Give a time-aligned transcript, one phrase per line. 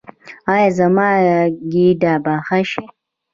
[0.51, 1.09] ایا زما
[1.71, 2.85] ګیډه به ښه شي؟